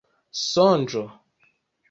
[0.43, 1.05] sonĝo